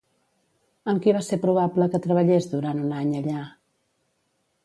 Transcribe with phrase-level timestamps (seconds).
[0.93, 3.45] Amb qui va ser probable que treballés durant un any allà?